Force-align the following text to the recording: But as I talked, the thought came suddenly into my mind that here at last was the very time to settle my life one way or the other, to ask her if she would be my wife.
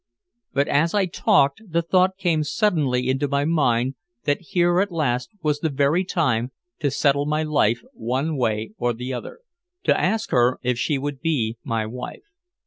But 0.51 0.67
as 0.67 0.95
I 0.95 1.05
talked, 1.05 1.61
the 1.63 1.83
thought 1.83 2.17
came 2.17 2.43
suddenly 2.43 3.07
into 3.07 3.27
my 3.27 3.45
mind 3.45 3.93
that 4.23 4.41
here 4.41 4.79
at 4.79 4.91
last 4.91 5.29
was 5.43 5.59
the 5.59 5.69
very 5.69 6.03
time 6.03 6.51
to 6.79 6.89
settle 6.89 7.27
my 7.27 7.43
life 7.43 7.83
one 7.93 8.35
way 8.35 8.71
or 8.79 8.93
the 8.93 9.13
other, 9.13 9.41
to 9.83 9.95
ask 9.95 10.31
her 10.31 10.57
if 10.63 10.79
she 10.79 10.97
would 10.97 11.21
be 11.21 11.59
my 11.63 11.85
wife. 11.85 12.25